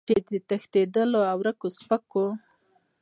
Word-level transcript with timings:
چې 0.07 0.15
د 0.31 0.33
تښتېدلو 0.47 1.19
او 1.31 1.37
ورکو 1.41 1.67
سپکو 1.77 2.25